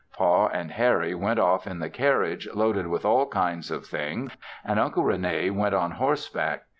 [0.17, 4.35] Pa and Harry went off in the carriage loaded with all kinds of things
[4.65, 6.63] and Uncle Rene went on horse back.